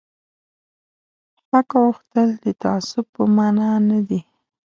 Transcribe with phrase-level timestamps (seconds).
[1.49, 4.19] حق غوښتل د تعصب په مانا نه دي